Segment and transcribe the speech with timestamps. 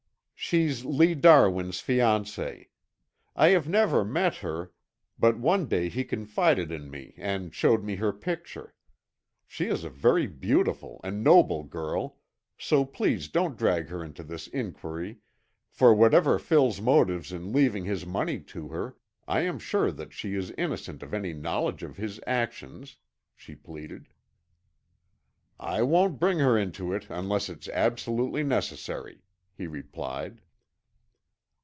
[0.43, 2.67] "She's Lee Darwin's fiancée.
[3.35, 4.71] I have never met her,
[5.17, 8.73] but one day he confided in me and showed me her picture.
[9.47, 12.17] She is a very beautiful and noble girl,
[12.57, 15.19] so please don't drag her into this inquiry,
[15.69, 18.97] for whatever Phil's motives in leaving his money to her,
[19.27, 22.97] I am sure that she is innocent of any knowledge of his actions,"
[23.35, 24.09] she pleaded.
[25.59, 29.21] "I won't bring her into it unless it's absolutely necessary,"
[29.53, 30.41] he replied.